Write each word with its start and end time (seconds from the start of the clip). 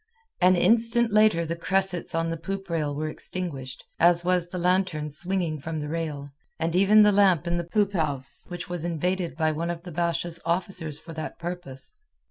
An 0.41 0.55
instant 0.55 1.13
later 1.13 1.45
the 1.45 1.55
cressets 1.55 2.15
on 2.15 2.31
the 2.31 2.35
poop 2.35 2.71
rail 2.71 2.95
were 2.95 3.07
extinguished, 3.07 3.85
as 3.99 4.25
was 4.25 4.47
the 4.47 4.57
lantern 4.57 5.11
swinging 5.11 5.59
from 5.59 5.79
the 5.79 5.89
rail, 5.89 6.31
and 6.57 6.75
even 6.75 7.03
the 7.03 7.11
lamp 7.11 7.45
in 7.45 7.57
the 7.57 7.63
poop 7.63 7.93
house 7.93 8.45
which 8.47 8.67
was 8.67 8.83
invaded 8.83 9.35
by 9.37 9.51
one 9.51 9.69
of 9.69 9.83
the 9.83 9.91
Basha's 9.91 10.39
officers 10.43 10.99
for 10.99 11.13
that 11.13 11.37
purpose. 11.37 11.93